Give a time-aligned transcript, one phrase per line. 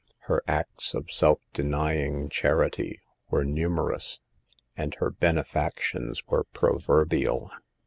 [0.21, 4.19] Her acts of self denying charity were numerous;
[4.75, 7.51] and her benefactions were prover bial.